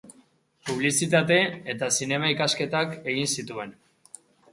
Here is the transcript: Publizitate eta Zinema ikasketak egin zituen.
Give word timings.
Publizitate 0.69 1.37
eta 1.73 1.89
Zinema 1.97 2.31
ikasketak 2.37 2.97
egin 3.13 3.29
zituen. 3.37 3.75